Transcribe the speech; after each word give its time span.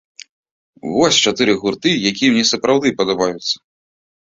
Вось 0.93 1.21
чатыры 1.27 1.53
гурты, 1.61 1.95
якія 2.15 2.29
мне 2.39 2.45
сапраўды 2.57 2.87
падабаюцца. 3.05 3.55